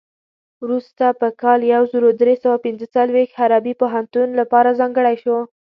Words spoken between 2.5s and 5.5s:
پنځه څلوېښت حربي پوهنتون لپاره ځانګړی شو.